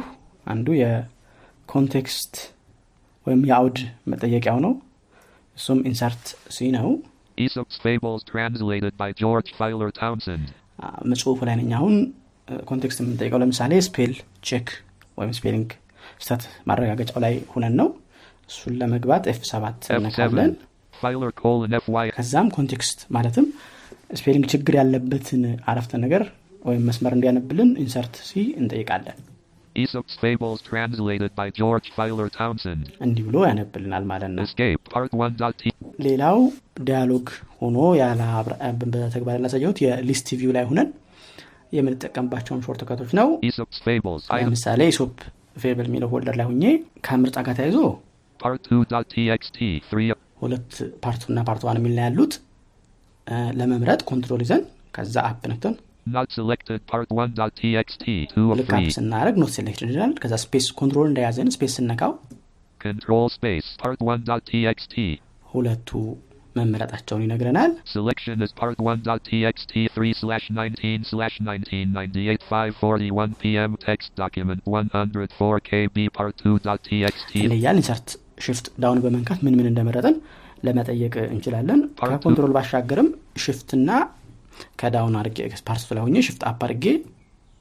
[0.47, 2.35] አንዱ የ context
[3.27, 3.79] ወይም የአውድ
[4.13, 4.73] መጠየቂያው ነው።
[5.57, 6.25] እሱም insert
[6.57, 6.89] C ነው።
[7.39, 10.47] Aesop's Fables translated by George Filer Townsend.
[11.17, 11.95] ጽሁፉ ላይ ነኝ አሁን።
[12.69, 14.13] context የምንጠይቀው ለምሳሌ spell
[14.49, 14.69] check
[15.19, 15.69] ወይም spelling
[16.21, 17.89] ስተት ማረጋገጫው ላይ ሁነን ነው።
[18.49, 20.53] እሱን ለመግባት F ሰባት እነካለን
[20.97, 21.03] F7.
[21.03, 22.05] Filer colon FY.
[22.19, 23.47] ከዛም context ማለትም
[24.21, 26.23] spelling ችግር ያለበትን አረፍተ ነገር
[26.69, 29.19] ወይም መስመር እንዲያነብልን insert C እንጠይቃለን
[29.77, 32.85] Aesop's Fables translated by George Filer Townsend.
[33.07, 35.63] እንዲህ ብሎ ያነብልናል ማለት ነው Escape Part 1.t.
[36.07, 36.39] ሌላው
[36.89, 37.27] dialog
[37.61, 38.23] ሆኖ ያለ
[38.83, 40.89] በተግባር ያላሳየሁት የ list view ላይ ሁነን
[41.77, 44.25] የምንጠቀምባቸውን shortcut ኦች ነው Aesop's Fables.
[44.43, 45.17] ለምሳሌ Aesop
[45.63, 46.65] Fable የሚለው folder ላይ ሁኜ
[47.09, 47.79] ከምርጫ ጋር ተያይዞ
[48.41, 49.59] Part 2.txt.
[49.91, 50.17] 3.
[50.39, 50.71] ሁለት
[51.05, 52.35] part two እና part one የሚል ነው ያሉት
[53.61, 54.65] ለመምረጥ control ይዘን
[54.97, 56.81] ከዛ up ነክተን Not selected.
[56.91, 58.05] Part 1.txt.
[58.33, 58.93] 2 of ልክ up 3.
[58.97, 62.13] ስናደረግ not selection ይላል ከዛ space control እንደያዘን space ስነካው
[62.81, 63.69] Control space.
[63.83, 64.95] Part 1.txt.
[65.53, 65.91] ሁለቱ
[66.59, 73.73] መመረጣቸውን ይነግረናል Selection is part 1.txt 3 slash 19 slash 1998 541 p.m.
[73.89, 77.33] Text document 104 KB part 2.txt.
[77.47, 80.17] ይለያል insert shift down በመንካት ምን ምን እንደመረጠን
[80.67, 83.09] ለመጠየቅ እንችላለን ከ control ባሻገርም
[83.45, 83.91] shift ና
[84.81, 86.87] ከ down አድርጌ part ላይ ሆኜ shift up አድርጌ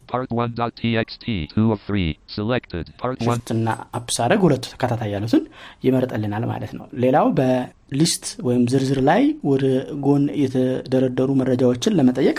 [0.10, 2.02] Part 1.txt 2 of 3.
[2.28, 2.86] Selected.
[2.98, 3.26] Part 1.
[3.28, 3.68] shift ና
[3.98, 5.44] up ሳደረግ ሁለቱ ተከታታይ ያሉትን
[5.86, 9.64] ይመርጠልናል ማለት ነው ሌላው በ list ወይም ዝርዝር ላይ ወደ
[10.06, 12.38] ጎን የተደረደሩ መረጃዎችን ለመጠየቅ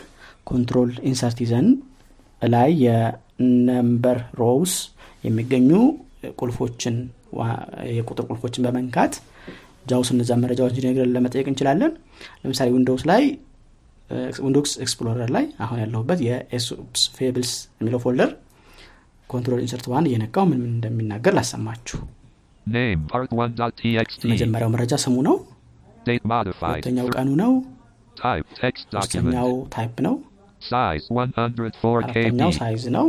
[0.50, 1.68] control insert ይዘን
[2.42, 4.74] ላይ የ number rows
[5.24, 5.70] የሚገኙ
[6.40, 6.96] ቁልፎችን
[7.92, 9.14] የቁጥር ቁልፎችን በመንካት
[9.86, 11.92] JAWS እነዛ መረጃዎች እንዲነግረን ለመጠየቅ እንችላለን
[12.42, 13.22] ለምሳሌ Windows ላይ
[14.44, 18.30] Windows Explorer ላይ አሁን ያለሁበት የ Aesop's Fables የሚለው folder
[19.30, 22.00] control insert one እየነካው ምን ምን እንደሚናገር ላሰማችሁ
[22.66, 23.00] Name.
[23.10, 24.22] Part 1.txt.
[24.26, 25.36] የመጀመሪያው መረጃ ስሙ ነው
[26.06, 26.72] Date modified.
[26.72, 27.52] ሁለተኛው ቀኑ ነው
[28.96, 29.50] ሶስተኛው.
[29.74, 30.14] type ነው
[30.62, 32.50] Size 104 አራተኛው.
[32.58, 33.06] size ነው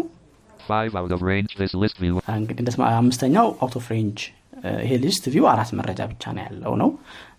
[2.35, 4.19] እንግዲህ እንደ ስማ- አምስተኛው out of range
[4.81, 6.89] ይሄ list view አራት መረጃ ብቻ ነው ያለው ነው።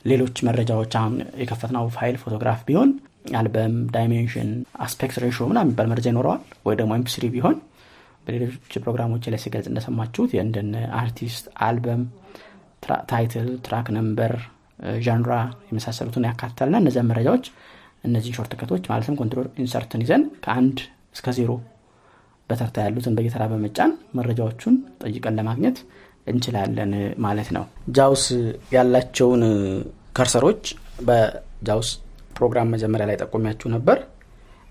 [0.04, 2.90] ሌሎች መረጃዎች አሁን የከፈትነው ፋይል ፎቶግራፍ ቢሆን
[3.38, 4.50] album dimension
[4.84, 7.56] aspect ratio ምና የሚባል መረጃ ይኖረዋል። ወይ ደግሞ MP3 ቢሆን
[8.26, 12.02] በሌሎች ፕሮግራሞች ላይ ሲገልጽ እንደሰማችሁት የእንደነ artist album
[13.11, 14.32] title track number
[15.04, 15.32] genre
[15.68, 17.46] የመሳሰሉትን ያካትታልና እነዚያን መረጃዎች
[18.04, 20.78] እነዚህ shortcut ኦች ማለትም control insert ን ይዘን ከአንድ
[21.14, 21.50] እስከ ዜሮ
[22.50, 25.78] በተርታ ያሉትን በየተራ በመጫን መረጃዎቹን ጠይቀን ለማግኘት
[26.26, 26.92] እንችላለን
[27.24, 27.64] ማለት ነው።
[27.96, 28.24] JAWS
[28.74, 29.42] ያላቸውን
[30.16, 30.62] cursor ኦች
[31.08, 31.90] በ JAWS
[32.38, 33.98] ፕሮግራም መጀመሪያ ላይ ጠቆሚያችሁ ነበር።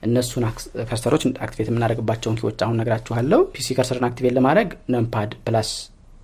[0.04, 0.44] እነሱን
[0.90, 5.70] cursor ኦች activate የምናደርግባቸውን key ዎች አሁን ነግራችኋለሁ። PC cursor ን activate ለማድረግ numpad plus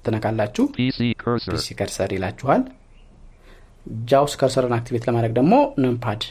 [0.05, 0.63] ትነካላችሁ.
[0.75, 2.63] PC cursor ይላችኋል።
[4.09, 5.53] JAWS cursor ን activate ለማድረግ ደግሞ
[5.85, 6.21] numpad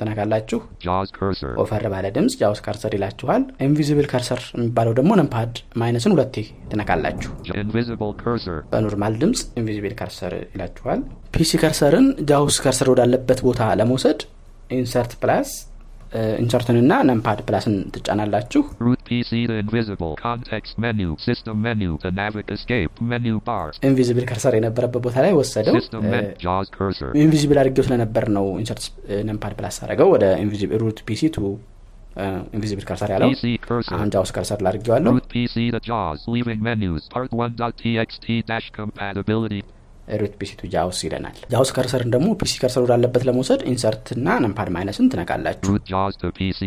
[0.00, 1.50] ትነካላችሁ JAWS cursor.
[1.62, 6.36] ኦፈር ባለ ድምፅ JAWS cursor ይላችኋል invisible cursor የሚባለው ደግሞ numpad minus ን ሁለቴ
[6.72, 8.58] ትነካላችሁ J- Invisible cursor.
[8.72, 11.02] በ normal ድምፅ invisible cursor ይላችኋል
[11.36, 14.20] PC cursor ን JAWS cursor ወዳለበት ቦታ ለመውሰድ
[14.76, 15.50] insert plus
[16.42, 20.12] insert ንና numpad plus ን ትጫናላችሁ Route PC to invisible.
[20.28, 21.10] Context menu.
[21.26, 22.92] System menu to navic escape.
[23.12, 23.66] Menu bar.
[23.88, 25.74] invisible cursor የነበረበት ቦታ ላይ ወሰደው.
[27.24, 28.84] invisible አድርጌው ስለነበር ነው insert
[29.30, 30.24] numpad plus አደረገው ወደ
[30.84, 31.38] route PC to
[32.56, 33.30] invisible cursor ያለው.
[33.96, 35.12] አሁን JAWS cursor ላድርጌዋለሁ
[40.08, 40.62] Route PC to JAWS.
[40.62, 40.62] Leaving menus.
[40.62, 40.62] Part 1.txt dash compatibility.
[40.62, 44.38] ሩት ፒሲ ቱ ጃውስ ይለናል JAWS cursor ን ደግሞ PC cursor ወዳለበት ለመውሰድ insert እና
[44.44, 46.60] numpad minus ን ትነካላችሁ Route JAWS to PC.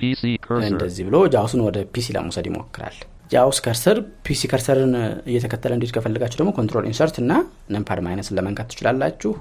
[0.00, 0.68] PC cursor.
[0.72, 2.96] እንደዚህ ብሎ JAWS ን ወደ PC ለመውሰድ ይሞክራል
[3.32, 4.92] JAWS cursor PC cursor ን
[5.30, 7.32] እየተከተለ እንዲሄድ ከፈልጋችሁ ደግሞ control insert እና
[7.76, 9.32] numpad minus ን ለመንካት ትችላላችሁ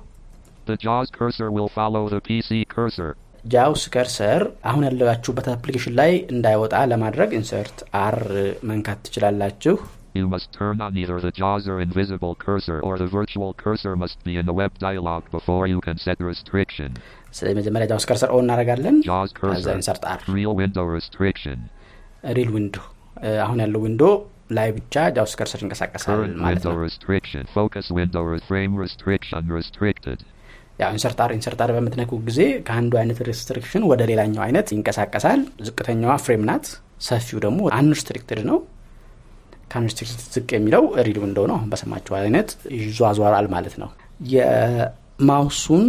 [0.67, 3.11] The JAWS cursor will follow the PC cursor.
[3.43, 8.17] JAWS cursor አሁን ያለባችሁበት application ላይ እንዳይወጣ ለማድረግ insert R
[8.71, 9.75] መንካት ትችላላችሁ
[10.18, 14.18] You must turn on either the JAWS or invisible cursor or the virtual cursor must
[14.26, 16.90] be in the web dialog before you can set restriction.
[17.36, 19.76] ስለዚህ መጀመሪያ ጃውስ ከርሰር ኦ እናደረጋለን JAWS ከዛ cursor.
[19.80, 21.58] ኢንሰርት አር Real window restriction.
[22.38, 22.76] ሪል ዊንዶ
[23.46, 24.02] አሁን ያለው ዊንዶ
[24.58, 27.42] ላይ ብቻ ጃውስ ከርሰር ይንቀሳቀሳል Current ማለት window ነው restriction.
[27.58, 30.18] Focus window or frame restriction restricted.
[30.82, 32.38] ያው ኢንሰርት አር ኢንሰርት አር በምትነኩ ጊዜ
[32.68, 36.66] ከአንዱ አይነት ሬስትሪክሽን ወደ ሌላኛው አይነት ይንቀሳቀሳል ዝቅተኛዋ ፍሬም ናት
[37.08, 38.58] ሰፊው ደግሞ አንሪስትሪክትድ ነው
[39.71, 43.89] ከ unrestricted ዝቅ የሚለው real window ነው አሁን በሰማችሁ አይነት ይዟዟራል ማለት ነው
[44.33, 45.85] የማውሱን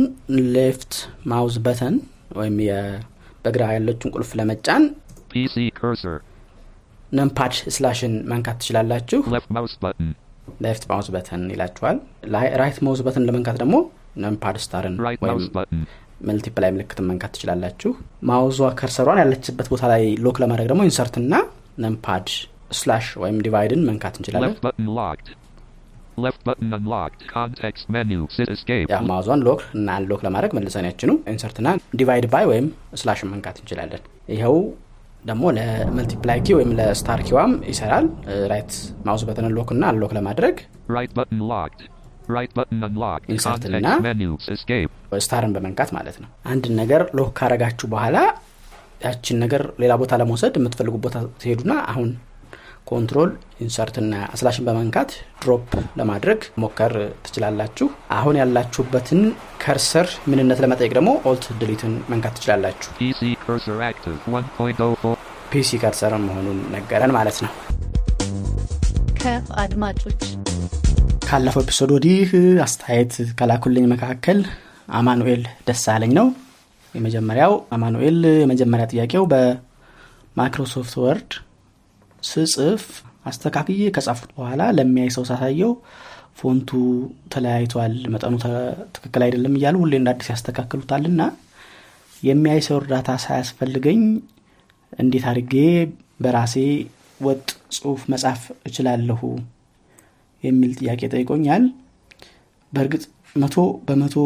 [0.57, 0.95] left
[1.31, 1.95] mouse button
[2.39, 2.57] ወይም
[3.45, 4.83] በግራ ያለችን ቁልፍ ለመጫን.
[7.19, 9.21] numpad slash ን መንካት ትችላላችሁ.
[10.65, 11.97] left mouse button ይላችኋል
[12.61, 13.77] right mouse button ለመንካት ደግሞ
[14.25, 15.41] numpad star ን ወይም.
[16.29, 17.91] multiply ምልክትን መንካት ትችላላችሁ
[18.31, 21.35] ማውዟ cursor ሯን ያለችበት ቦታ ላይ lock ለማድረግ ደግሞ insert እና
[21.85, 22.29] numpad
[22.79, 25.29] slash ወይም divide ን መንካት እንችላለን Left button locked.
[26.19, 27.21] Left button unlocked.
[27.33, 28.21] Context menu.
[28.37, 28.87] Sit escape.
[28.93, 31.71] ያ ማውዟን lock እና unlock ለማድረግ መልሰን ያችኑ insert ና
[32.01, 32.67] divide by ወይም
[33.03, 34.03] slash ን መንካት እንችላለን
[34.35, 34.57] ይኸው
[35.25, 38.07] ደግሞ ለ multiply key ወይም ለ star key ዋም ይሰራል
[38.53, 38.73] right
[39.07, 40.57] mouse button lock እና unlock ለማድረግ
[40.97, 41.81] Right button locked.
[42.37, 43.27] Right button unlocked.
[43.35, 44.31] Insert Context እና- menu.
[44.57, 44.91] Escape.
[45.27, 48.17] star ን በመንካት ማለት ነው አንድን ነገር lock ካረጋችሁ በኋላ
[49.07, 52.09] ያችን ነገር ሌላ ቦታ ለመውሰድ የምትፈልጉ ቦታ ትሄዱና አሁን
[52.91, 53.31] control
[53.65, 55.11] insert ና slash ን በመንካት
[55.43, 55.69] drop
[56.01, 56.95] ለማድረግ መሞከር
[57.27, 57.87] ትችላላችሁ
[58.19, 59.21] አሁን ያላችሁበትን
[59.65, 64.17] cursor ምንነት ለመጠየቅ ደግሞ alt delete ን መንካት ትችላላችሁ PC cursor active.
[64.33, 65.15] 1.04.
[65.53, 67.53] PC cursor መሆኑን ነገረን ማለት ነው
[69.23, 70.23] ከአድማጮች
[71.29, 72.31] ካለፈው episode ወዲህ
[72.65, 74.39] አስተያየት ከላኩልኝ መካከል
[74.99, 76.29] አማኑኤል ደሳለኝ ነው
[76.95, 81.33] የመጀመሪያው አማኑኤል የመጀመሪያ ጥያቄው በ Microsoft Word
[82.23, 82.85] ስጽፍ
[83.25, 85.73] አስተካክዬ ከጻፉት በኋላ ለሚያይ ሰው ሳሳየው
[86.41, 86.71] font ኡ
[87.33, 88.35] ተለያይቷል መጠኑ
[88.97, 91.23] ትክክል አይደለም እያሉ ሁሌ እንደ አዲስ ያስተካክሉታልና
[92.23, 94.01] የሚያይ ሰው እርዳታ ሳያስፈልገኝ
[94.99, 95.55] እንዴት አድርጌ
[96.21, 96.55] በራሴ
[97.21, 99.21] ወጥ ጽሁፍ መጻፍ እችላለሁ
[100.43, 101.65] የሚል ጥያቄ ጠይቆኛል።
[102.73, 103.05] በእርግጥ
[103.37, 104.17] መቶ በመቶ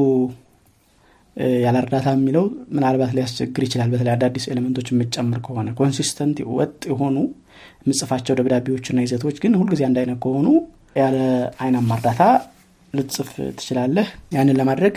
[1.63, 2.45] ያለ እርዳታ የሚለው
[2.77, 7.17] ምናልባት ሊያስቸግር ይችላል። በተለይ አዳዲስ ኤሌመንቶች የምጨምር ከሆነ consistent ወጥ የሆኑ
[7.85, 10.49] የምጽፋቸው ደብዳቤዎችና ይዘቶች ግን ሁልጊዜ አንድ አይነት ከሆኑ
[10.97, 11.17] ያለ
[11.63, 12.23] አይናማ እርዳታ
[12.95, 14.95] ልትጽፍ ትችላለህ። ያንን ለማድረግ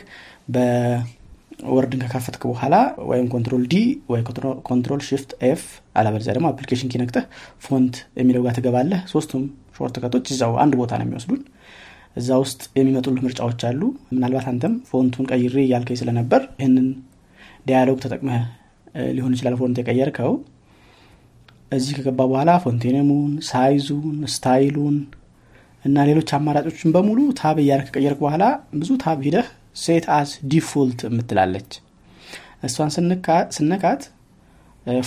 [0.55, 2.75] በ Word ን ከከፈትክ በኋላ
[3.09, 3.75] ወይም control D
[4.11, 4.21] ወይ
[4.69, 5.61] control shift F
[5.97, 7.25] አለበለዚያ ደግሞ application key ነክተህ
[7.65, 9.43] font የሚለው ጋር ትገባለህ። ሶስቱም
[9.77, 11.41] shortcut ኦች እዛው አንድ ቦታ ነው የሚወስዱን።
[12.15, 13.81] እዛ ውስጥ የሚመጡልህ ምርጫዎች አሉ።
[14.13, 16.87] ምናልባት አንተም font ኡን ቀይሬ እያልከኝ ስለነበር ይህንን
[17.65, 18.43] dialog ተጠቅመህ
[19.15, 20.33] ሊሆን ይችላል font የቀየርከው
[21.71, 24.97] እዚህ ከገባ በኋላ ፎንቴነሙን ሳይዙን ስታይሉን
[25.85, 28.43] እና ሌሎች አማራጮችን በሙሉ tab እያልክ ከቀየርክ በኋላ
[28.75, 29.47] ብዙ tab ሂደህ
[29.81, 31.71] set as default የምትላለች።
[32.67, 32.91] እሷን
[33.55, 34.03] ስትነካት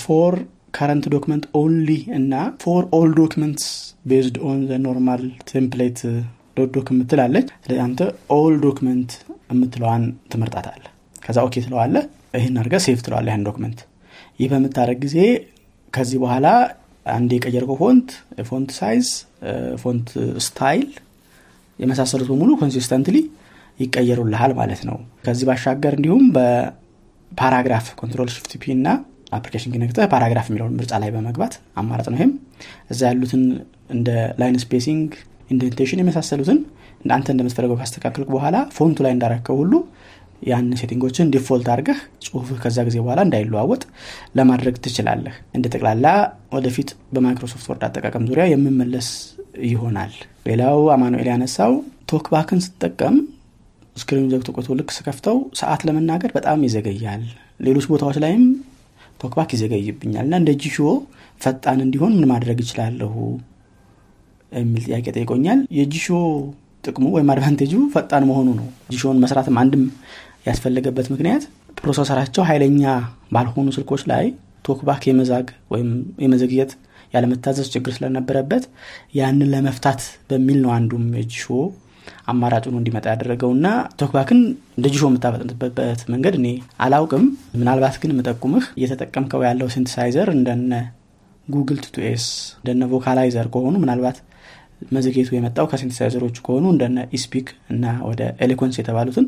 [0.03, 0.35] for
[0.75, 3.66] current document only እና for all documents
[4.11, 6.01] based on normal template
[6.66, 8.01] doc የምትላለች። ስለዚህ አንተ
[8.37, 9.11] all document
[9.53, 10.85] የምትለዋን ትመርጣታለህ
[11.23, 11.94] ከዛ okay ትለዋለህ
[12.37, 13.79] ይህን አድርገህ save ትለዋለህ ይህን document።
[14.40, 15.16] ይህ በምታደረግ ጊዜ
[15.92, 16.46] ከዚህ በኋላ
[17.07, 18.09] አንድ የቀየርከው font
[18.49, 19.07] font size
[19.83, 20.09] font
[20.47, 20.88] style
[21.79, 23.16] የመሳሰሉት በሙሉ consistently
[23.81, 28.88] ይቀየሩልሃል ማለት ነው። ከዚህ ባሻገር እንዲሁም በ paragraph control shift P እና
[29.33, 32.33] application key ነክተህ paragraph የሚለውን ምርጫ ላይ በመግባት አማራጭ ነው ይህም
[32.92, 33.42] እዛ ያሉትን
[33.94, 34.09] እንደ
[34.40, 35.09] line spacing
[35.51, 36.59] indentation የመሳሰሉትን
[37.12, 39.72] አንተ እንደምትፈልገው ካስተካከልክ በኋላ font ኡ ላይ እንዳረከው ሁሉ
[40.42, 43.83] ያን setting ኦችን default አድርገህ ጽሁፍህ ከዛ ጊዜ በኋላ እንዳይለዋወጥ
[44.38, 46.07] ለማድረግ ትችላለህ። እንደ ጠቅላላ
[46.53, 49.09] ወደፊት በ Microsoft Word አጠቃቀም ዙሪያ የምመለስ
[49.68, 50.14] ይሆናል።
[50.46, 51.72] ሌላው አማኑኤል ያነሳው
[52.12, 53.16] TalkBack ን ስትጠቀም
[53.97, 54.48] screen ኡ ዘግቶ
[54.79, 57.22] ልክ ስከፍተው ሰዓት ለመናገር በጣም ይዘገያል።
[57.61, 58.44] ሌሎች ቦታዎች ላይም
[59.21, 60.77] TalkBack ይዘገይብኛል እና እንደ Jieshuo
[61.40, 63.12] ፈጣን እንዲሆን ምን ማድረግ ይችላለሁ
[64.53, 66.07] የሚል ጥያቄ ጠይቆኛል። የ Jieshuo
[66.85, 69.83] ጥቅሙ ወይም advantage ኡ ፈጣን መሆኑ ነው። Jieshuo ን መስራትም አንድም
[70.44, 71.42] ያስፈለገበት ምክንያት
[71.81, 72.85] processor ኣቸው ኃይለኛ
[73.35, 74.24] ባልሆኑ ስልኮች ላይ
[74.64, 75.90] TalkBack የመዛግ ወይም
[76.24, 76.70] የመዘግየት
[77.14, 78.64] ያለመታዘዝ ችግር ስለነበረበት
[79.18, 81.44] ያንን ለመፍታት በሚል ነው አንዱም የ Jieshuo
[82.31, 83.66] አማራጭ ሆኖ እንዲመጣ ያደረገው እና
[84.01, 84.40] TalkBack ን
[84.79, 86.48] እንደ Jieshuo የምታፈጥንበት መንገድ እኔ
[86.85, 87.24] አላውቅም።
[87.61, 90.72] ምናልባት ግን የምጠቁምህ እየተጠቀምከው ያለው synthesizer እንደነ
[91.49, 92.25] Google TTS
[92.59, 94.18] እንደነ Vocalizer ከሆኑ ምናልባት
[94.92, 99.27] መዘግየቱ የመጣው ከ synthesizer ኦቹ ከሆኑ እንደነ eSpeak እና ወደ Eloquence የተባሉትን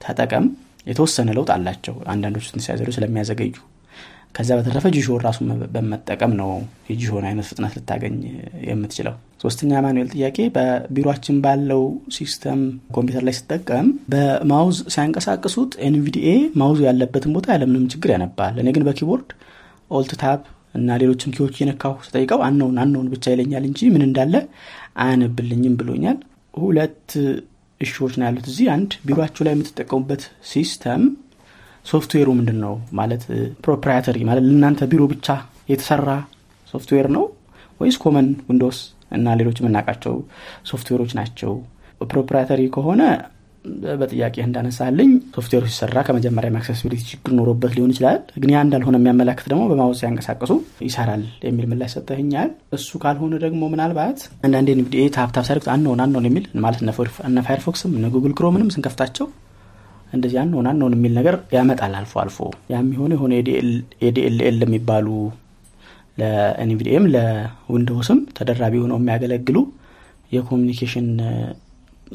[0.00, 0.46] ተጠቀም
[0.86, 3.54] የተወሰነ ለውጥ አላቸው አንዳንዶቹ synthesizer ኦች ስለሚያዘገዩ።
[4.34, 5.38] ከዛ በተረፈ Jieshuo ን ራሱ
[5.74, 6.50] በመጠቀም ነው
[6.88, 8.16] የ Jieshuo ን አይነት ፍጥነት ልታገኝ
[8.68, 11.82] የምትችለው። ሶስተኛ አማኑኤል ጥያቄ በቢሯችን ባለው
[12.16, 12.60] system
[12.96, 16.28] ኮምፒውተር ላይ ስጠቀም በ mouse ሲያንቀሳቅሱት NVDA
[16.60, 19.30] mouse ኡ ያለበትን ቦታ ያለምንም ችግር ያነባል። እኔ ግን በ keyboard
[19.90, 20.40] alt tab
[20.74, 24.34] እና ሌሎችም key ዎች እየነካሁ ስጠይቀው አነውን አነውን ብቻ ይለኛል እንጂ ምን እንዳለ
[25.02, 26.18] አያነብልኝም ብሎኛል።
[26.54, 27.08] ሁለት
[27.80, 31.02] issue ዎች ነው ያሉት እዚህ አንድ ቢሯችሁ ላይ የምትጠቀሙበት system
[31.86, 33.22] software ኡ ምንድን ነው ማለት
[33.64, 35.28] proprietary ማለት ለእናንተ ቢሮ ብቻ
[35.72, 36.10] የተሰራ
[36.68, 37.24] ሶፍትዌር ነው
[37.80, 38.78] ወይስ common Windows
[39.10, 40.14] እና ሌሎች የምናውቃቸው
[40.70, 41.52] ሶፍትዌሮች ናቸው?
[42.10, 43.02] proprietary ከሆነ
[44.00, 49.64] በጥያቄ እንዳነሳልኝ ሶፍትዌሩ ሲሰራ ከመጀመሪያ accessibility ችግር ኖሮበት ሊሆን ይችላል። ግን ያ እንዳልሆነ የሚያመላክት ደግሞ
[49.70, 50.52] በ mouse ሲያንቀሳቀሱ
[50.86, 56.46] ይሰራል የሚል ምላሽ ሰጠህኛል እሱ ካልሆነ ደግሞ ምናልባት አንዳንዴ እንግዲህ ታፕታፕ ሳይረግጥ አንሆን አንሆን የሚል
[56.64, 56.82] ማለት
[57.28, 59.28] እነ Firefox ም እነ Google Chrome ንም ስንከፍታቸው
[60.12, 62.38] እንደዚህ አንሆን አንሆን የሚል ነገር ያመጣል አልፎ አልፎ።
[62.72, 63.32] ያም የሆነ የሆነ
[64.06, 65.08] DLL የሚባሉ
[66.18, 69.58] ለኤንቪዲኤም ለዊንዶውስም ተደራቢ ሆነው የሚያገለግሉ
[70.32, 71.08] የ communication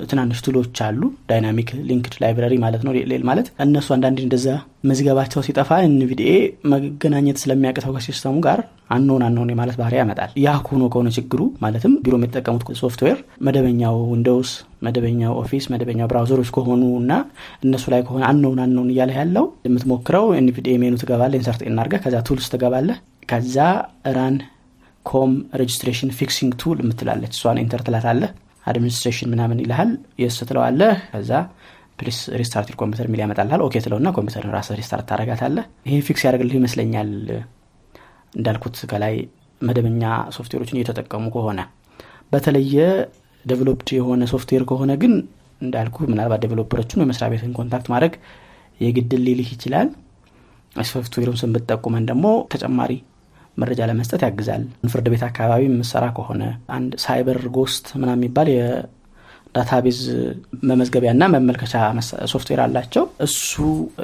[0.06, 4.48] ትናንሽ tool ኦች አሉ። dynamic linked library ማለት ነው ሌል ማለት። እነሱ አንዳንድ እንደዛ
[4.84, 6.32] መዝገባቸው ሲጠፋ NVDA
[6.74, 8.60] መገናኘት ስለሚያቅተው ከ system ኡ ጋር
[8.94, 14.52] አንሆን አንሆን የማለት ባህሪ ያመጣል። ያ ሆኖ ከሆነ ችግሩ ማለትም ቢሮ የሚጠቀሙት ሶፍትዌር መደበኛው Windows
[14.88, 17.12] መደበኛው Office መደበኛው browser ኦች ከሆኑ እና
[17.66, 22.18] እነሱ ላይ ከሆነ አልሆን አልሆን እያለ ያለው የምትሞክረው NVDA menu ትገባለ insert N አርገ ከዛ
[22.30, 22.98] tools ትገባለህ
[23.32, 23.58] ከዛ
[24.18, 24.38] run
[25.06, 28.30] COM registration fixing tool የምትል አለች። እሷን enter ትላታለህ
[28.64, 29.90] administration ምናምን ይልሃል
[30.22, 31.32] yes ትለዋለህ ከዛ
[32.00, 37.12] please restart computer የሚል ያመጣልሃል። OK ትለውና ኮምፒውተርን ራስ restart ታረጋታለህ ይሄ fix ያደርግልህ ይመስለኛል።
[38.34, 39.16] እንዳልኩት ከላይ
[39.62, 40.04] መደበኛ
[40.38, 41.60] ሶፍትዌሮችን እየተጠቀሙ ከሆነ
[42.32, 42.78] በተለየ
[43.46, 45.14] developed የሆነ ሶፍትዌር ከሆነ ግን
[45.62, 48.14] እንዳልኩ ምናልባት developer ኦችን የመስሪያ ቤትን contact ማድረግ
[48.80, 49.90] የግድ ሊልህ ይችላል።
[50.90, 51.52] ሶፍትዌሩን ስም
[52.10, 52.92] ደግሞ ተጨማሪ
[53.58, 56.44] መረጃ ለመስጠት ያግዛል። ፍርድ ቤት አካባቢ የምሰራ ከሆነ
[56.78, 60.00] አንድ Cyber Ghost ምና የሚባል የ database
[60.70, 61.74] መመዝገቢያ ና መመልከቻ
[62.34, 63.52] ሶፍትዌር አላቸው። እሱ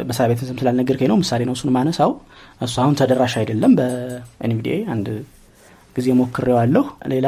[0.10, 2.14] መስሪያ ቤትን ስም ስላልነገርከኝ ነው ምሳሌ ነው እሱን ማነሳው
[2.62, 5.08] እሱ አሁን ተደራሽ አይደለም። በ NVDA አንድ
[5.96, 6.84] ጊዜ ሞክሬዋለሁ።
[7.14, 7.28] ሌላ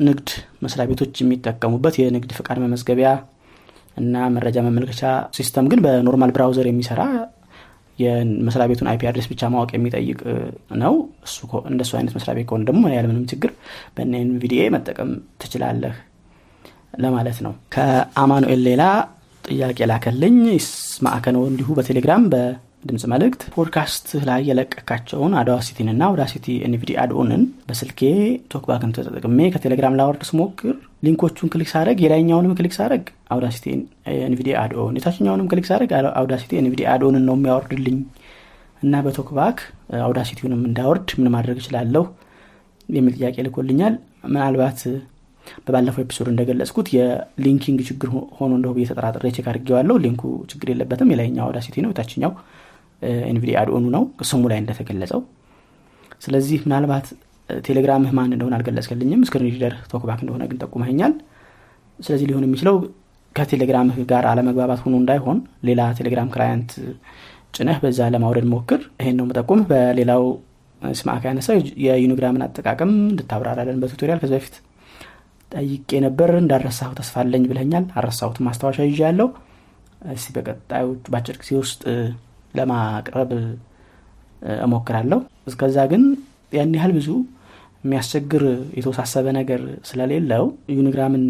[0.00, 0.28] ንግድ
[0.64, 3.10] መስሪያ ቤቶች የሚጠቀሙበት የንግድ ፍቃድ መመዝገቢያ
[3.96, 5.02] እና መረጃ መመልከቻ
[5.36, 7.02] system ግን በ normal browser የሚሰራ
[7.98, 10.18] የመስሪያ ቤቱን IP address ብቻ ማወቅ የሚጠይቅ
[10.82, 10.94] ነው።
[11.70, 13.52] እንደሱ አይነት መስሪያ ቤት ከሆነ ደግሞ ያለምንም ችግር
[13.96, 15.10] በ NVDA መጠቀም
[15.42, 15.94] ትችላለህ
[16.98, 18.82] ለማለት ነው። ከአማኑኤል ሌላ
[19.44, 20.38] ጥያቄ ላከልኝ።
[21.04, 22.22] ስማዕከ ነው እንዲሁ በቴሌግራም
[22.86, 28.00] በድምፅ መልእክት ፖድካስት ላይ የለቀካቸውን Audacity ን ና Audacity NVDA add-on ን በስልኬ
[28.52, 30.74] TalkBack ን ተጠቅሜ ከቴሌግራም ላወርድ ስሞክር
[31.06, 33.02] link ኦቹን click ሳረግ የላይኛውንም click ሳረግ
[33.34, 33.66] Audacity
[34.20, 35.90] NVDA add-on የታችኛውንም click ሳረግ
[36.20, 37.98] Audacity NVDA add-on ን ነው የሚያወርድልኝ።
[38.82, 39.58] እና በ TalkBack
[40.02, 42.04] Audacity ውንም እንዳወርድ ምን ማድረግ እችላለሁ
[42.88, 43.94] የሚል ጥያቄ ልኮልኛል።
[44.28, 44.80] ምናልባት
[45.66, 48.86] በባለፈው episode እንደገለጽኩት የ linking ችግር ሆኖ እንደሁ ብዬ
[49.36, 52.32] check አድርጌዋለሁ። link ኡ ችግር የለበትም። የላይኛው Audacity ነው። የታችኛው
[53.26, 55.20] NVDA add-on ኑ ነው ስሙ ላይ እንደተገለጸው።
[56.22, 57.06] ስለዚህ ምናልባት
[57.48, 61.12] ቴሌግራምህ ማን እንደሆነ አልገለጽክልኝም screen reader TalkBack እንደሆነ ግን ጠቁመኛል
[61.98, 62.76] ስለዚህ ሊሆን የሚችለው
[63.36, 66.70] ከቴሌግራምህ ጋር አለመግባባት ሆኖ እንዳይሆን ሌላ ቴሌግራም client
[67.54, 70.24] ጭነህ በዛ ለማውረድ ሞክር። ይሄን ነው ምጠቁም በሌላው
[70.82, 74.56] ስማዕከ ያነሳው የ Unigram ን አጠቃቀም እንድታብራራልን በ tutorial ከዚ በፊት
[75.52, 79.28] ጠይቄ ነበር። እንዳልረሳሁ ተስፋለኝ ብለኛል አልረሳሁት ማስታወሻ ይዤ ያለው።
[80.14, 81.82] እስቲ በቀጣዩ በአጭር ጊዜ ውስጥ
[82.58, 83.30] ለማቅረብ
[84.62, 85.18] እሞክራለሁ።
[85.50, 86.02] እስከዛ ግን
[86.52, 87.08] ያን ያህል ብዙ
[87.84, 88.44] የሚያስቸግር
[88.78, 90.44] የተወሳሰበ ነገር ስለሌለው
[90.76, 91.24] Unigram ን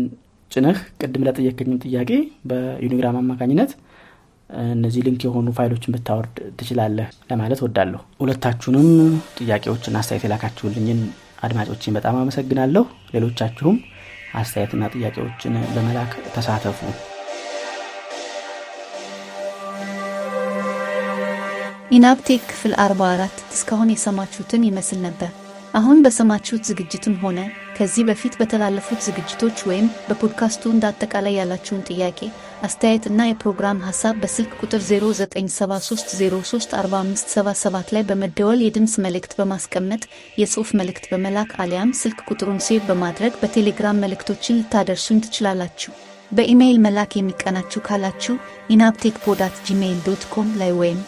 [0.52, 2.10] ጭነህ ቅድም ለጠየቀኝን ጥያቄ
[2.50, 3.70] በ Unigram አማካኝነት
[4.70, 8.88] እነዚህ link የሆኑ ፋይሎችን ብታወርድ ትችላለህ ለማለት ወዳለሁ ሁለታችሁንም
[9.40, 11.00] ጥያቄዎችና አስተያየት የላካችሁልኝን
[11.46, 12.84] አድማጮችን በጣም አመሰግናለሁ።
[13.14, 13.76] ሌሎቻችሁም
[14.34, 16.80] አስተያየትና ጥያቄዎችን በመላክ ተሳተፉ
[21.90, 25.30] ኢናፕቴክ ክፍል 44 እስካሁን የሰማችሁትን ይመስል ነበር።
[25.74, 27.38] አሁን በሰማችሁት ዝግጅትም ሆነ
[27.76, 32.18] ከዚህ በፊት በተላለፉት ዝግጅቶች ወይም በፖድካስቱ እንደ አጠቃላይ ያላችሁን ጥያቄ፣
[32.66, 40.02] አስተያየት እና የፕሮግራም ሀሳብ በስልክ ቁጥር 0973034577 ላይ በመደወል የድምፅ መልእክት በማስቀመጥ
[40.38, 45.92] የጽሑፍ መልእክት በመላክ አሊያም ስልክ ቁጥሩን save በማድረግ በቴሌግራም መልእክቶችን ልታደርሱን ትችላላችሁ።
[46.32, 48.34] በኢሜይል መላክ የሚቀናችሁ ካላችሁ
[48.70, 50.98] ENAB Tech pod at Gmail dot com ላይ ወይም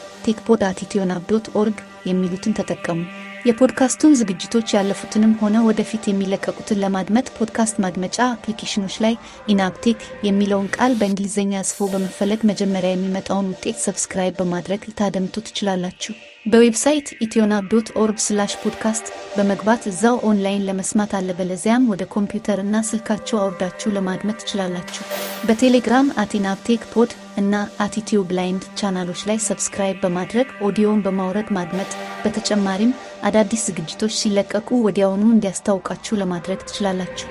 [1.54, 3.00] org የሚሉትን ተጠቀሙ።
[3.48, 9.14] የፖድካስቱን ዝግጅቶች ያለፉትንም ሆነ ወደፊት የሚለቀቁትን ለማድመጥ ፖድካስት ማድመጫ አፕሊኬሽኖች ላይ
[9.48, 16.14] ENAB Tech የሚለውን ቃል በእንግሊዝኛ ጽፎ በመፈለግ መጀመሪያ የሚመጣውን ውጤት subscribe በማድረግ ልታደምጡ ትችላላችሁ።
[16.48, 22.76] በ website EthioNAB dot org slash podcast በመግባት እዛው ኦንላይን ለመስማት አለበለዚያም ወደ ኮምፒውተር እና
[22.88, 25.02] ስልካችሁ አውርዳችሁ ለማድመጥ ትችላላችሁ።
[25.48, 27.10] በቴሌግራም at ENAB Tech pod
[27.42, 27.54] እና
[27.86, 31.90] at Ethio Blind ቻናሎች ላይ subscribe በማድረግ ኦዲዮን በማውረድ ማድመጥ
[32.24, 37.28] በተጨማሪም አዳዲስ ዝግጅቶች ሲለቀቁ ወዲያውኑ እንዲያስታውቃችሁ ለማድረግ ትችላላችሁ።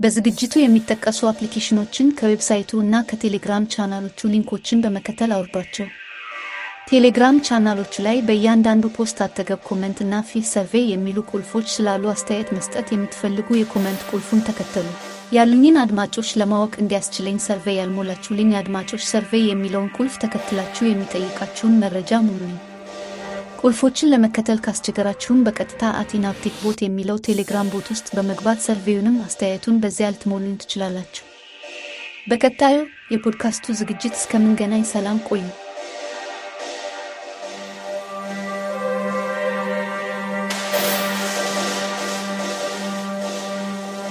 [0.00, 5.86] በዝግጅቱ የሚጠቀሱ አፕሊኬሽኖችን ከ website ኡ እና ከቴሌግራም ቻናሎቹ link ኦችን በመከተል አውርዷቸው።
[6.86, 12.86] ቴሌግራም ቻናሎቹ ላይ በእያንዳንዱ post አጠገብ comment እና fill survey የሚሉ ቁልፎች ስላሉ አስተያየት መስጠት
[12.92, 14.86] የምትፈልጉ የ comment ቁልፉን ተከተሉ።
[15.36, 22.54] ያሉኝን አድማጮች ለማወቅ እንዲያስችለኝ survey ያልሞላችሁልኝ አድማጮች survey የሚለውን ቁልፍ ተከትላችሁ የሚጠይቃችሁን መረጃ ሙሉኝ።
[23.60, 29.20] ቁልፎችን ለመከተል ካስቸገራችሁም በቀጥታ at ENAB Tech bot የሚለው ቴሌግራም bot ውስጥ በመግባት survey ኡንም
[29.26, 31.24] አስተያየቱን በዚያ ልትሞሉን ትችላላችሁ።
[32.30, 32.78] በቀጣዩ
[33.12, 35.44] የፖድካስቱ ዝግጅት እስከምንገናኝ ሰላም ቆዩ።